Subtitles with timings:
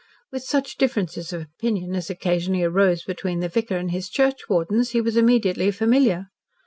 [0.31, 4.99] With such differences of opinion as occasionally arose between the vicar and his churchwardens he
[4.99, 6.29] was immediately familiar.